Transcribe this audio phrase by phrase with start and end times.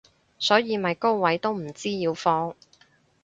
[0.39, 2.55] 所以咪高位都唔知要放